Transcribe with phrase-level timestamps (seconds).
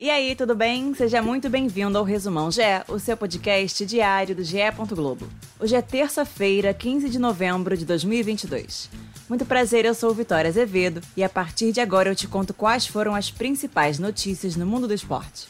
[0.00, 0.94] E aí, tudo bem?
[0.94, 4.58] Seja muito bem-vindo ao Resumão GE, o seu podcast diário do GE.
[4.90, 5.28] Globo.
[5.58, 8.88] Hoje é terça-feira, 15 de novembro de 2022.
[9.28, 12.86] Muito prazer, eu sou Vitória Azevedo e a partir de agora eu te conto quais
[12.86, 15.48] foram as principais notícias no mundo do esporte.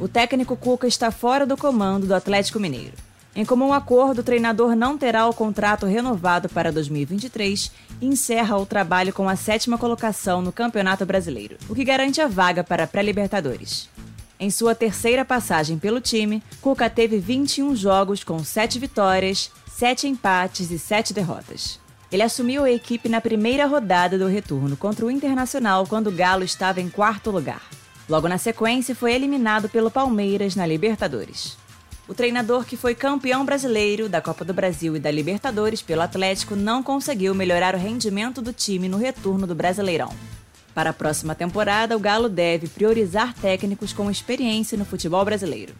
[0.00, 3.11] O técnico Cuca está fora do comando do Atlético Mineiro.
[3.34, 8.66] Em comum acordo, o treinador não terá o contrato renovado para 2023 e encerra o
[8.66, 12.86] trabalho com a sétima colocação no Campeonato Brasileiro, o que garante a vaga para a
[12.86, 13.88] pré-Libertadores.
[14.38, 20.70] Em sua terceira passagem pelo time, Cuca teve 21 jogos com 7 vitórias, 7 empates
[20.70, 21.80] e 7 derrotas.
[22.10, 26.44] Ele assumiu a equipe na primeira rodada do retorno contra o Internacional quando o Galo
[26.44, 27.62] estava em quarto lugar.
[28.06, 31.56] Logo na sequência, foi eliminado pelo Palmeiras na Libertadores.
[32.08, 36.56] O treinador que foi campeão brasileiro da Copa do Brasil e da Libertadores pelo Atlético
[36.56, 40.12] não conseguiu melhorar o rendimento do time no retorno do Brasileirão.
[40.74, 45.74] Para a próxima temporada, o Galo deve priorizar técnicos com experiência no futebol brasileiro.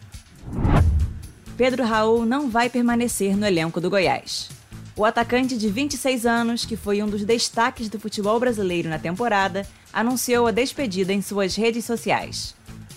[1.57, 4.49] Pedro Raul não vai permanecer no elenco do Goiás.
[4.95, 9.67] O atacante de 26 anos, que foi um dos destaques do futebol brasileiro na temporada,
[9.91, 12.55] anunciou a despedida em suas redes sociais.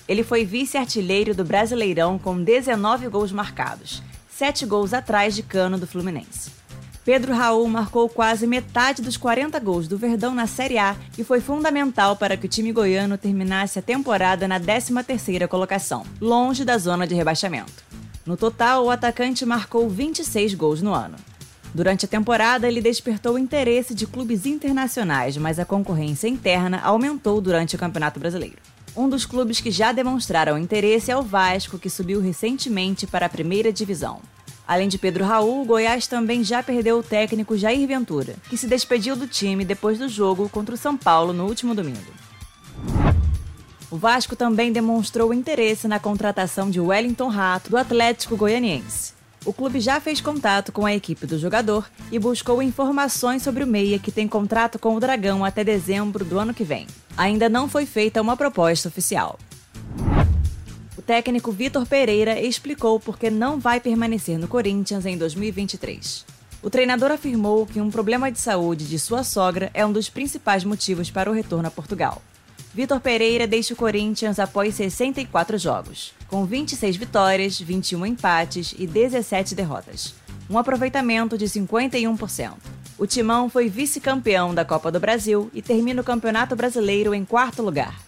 [0.09, 5.87] Ele foi vice-artilheiro do Brasileirão com 19 gols marcados, 7 gols atrás de Cano do
[5.87, 6.55] Fluminense.
[7.05, 11.41] Pedro Raul marcou quase metade dos 40 gols do Verdão na Série A e foi
[11.41, 17.07] fundamental para que o time goiano terminasse a temporada na 13ª colocação, longe da zona
[17.07, 17.85] de rebaixamento.
[18.27, 21.17] No total, o atacante marcou 26 gols no ano.
[21.73, 27.41] Durante a temporada, ele despertou o interesse de clubes internacionais, mas a concorrência interna aumentou
[27.41, 28.76] durante o Campeonato Brasileiro.
[28.97, 33.29] Um dos clubes que já demonstraram interesse é o Vasco, que subiu recentemente para a
[33.29, 34.23] primeira divisão.
[34.67, 38.67] Além de Pedro Raul, o Goiás também já perdeu o técnico Jair Ventura, que se
[38.67, 42.11] despediu do time depois do jogo contra o São Paulo no último domingo.
[43.91, 49.13] O Vasco também demonstrou interesse na contratação de Wellington Rato, do Atlético Goianiense.
[49.45, 53.67] O clube já fez contato com a equipe do jogador e buscou informações sobre o
[53.67, 57.69] meia que tem contrato com o Dragão até dezembro do ano que vem ainda não
[57.69, 59.39] foi feita uma proposta oficial.
[60.97, 66.25] O técnico Vitor Pereira explicou por que não vai permanecer no Corinthians em 2023.
[66.63, 70.65] O treinador afirmou que um problema de saúde de sua sogra é um dos principais
[70.65, 72.21] motivos para o retorno a Portugal.
[72.75, 79.55] Vitor Pereira deixa o Corinthians após 64 jogos, com 26 vitórias, 21 empates e 17
[79.55, 80.15] derrotas.
[80.51, 82.76] Um aproveitamento de 51%.
[82.99, 87.63] O Timão foi vice-campeão da Copa do Brasil e termina o Campeonato Brasileiro em quarto
[87.63, 88.01] lugar.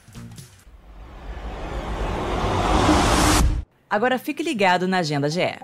[3.91, 5.59] Agora fique ligado na Agenda GE.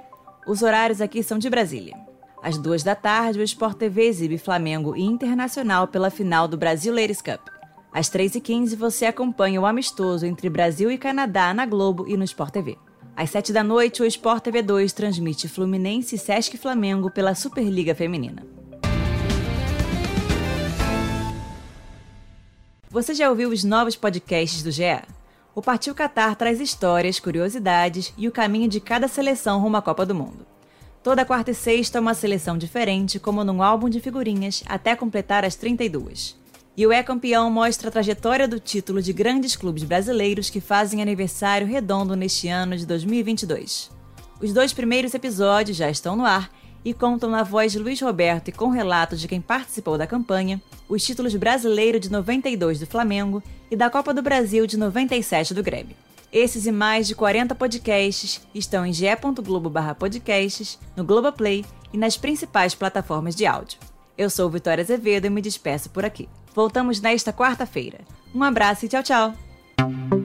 [0.46, 1.96] Os horários aqui são de Brasília.
[2.42, 6.94] Às duas da tarde, o Sport TV exibe Flamengo e Internacional pela final do Brasil
[6.94, 7.48] Ladies Cup.
[7.90, 12.52] Às 3h15, você acompanha o amistoso entre Brasil e Canadá na Globo e no Sport
[12.52, 12.76] TV.
[13.16, 17.94] Às 7 da noite, o Sport TV 2 transmite Fluminense e Sesc Flamengo pela Superliga
[17.94, 18.44] Feminina.
[22.94, 25.02] Você já ouviu os novos podcasts do GE?
[25.52, 30.06] O Partiu Qatar traz histórias, curiosidades e o caminho de cada seleção rumo à Copa
[30.06, 30.46] do Mundo.
[31.02, 35.56] Toda quarta e sexta uma seleção diferente, como num álbum de figurinhas, até completar as
[35.56, 36.36] 32.
[36.76, 41.02] E o É Campeão mostra a trajetória do título de grandes clubes brasileiros que fazem
[41.02, 43.90] aniversário redondo neste ano de 2022.
[44.40, 46.48] Os dois primeiros episódios já estão no ar
[46.84, 50.60] e contam na voz de Luiz Roberto e com relatos de quem participou da campanha
[50.88, 55.62] os títulos brasileiro de 92 do Flamengo e da Copa do Brasil de 97 do
[55.62, 55.96] Grêmio.
[56.32, 63.36] Esses e mais de 40 podcasts estão em ge.globo/podcasts, no Globoplay e nas principais plataformas
[63.36, 63.78] de áudio.
[64.18, 66.28] Eu sou Vitória Azevedo e me despeço por aqui.
[66.54, 68.00] Voltamos nesta quarta-feira.
[68.34, 70.23] Um abraço e tchau, tchau!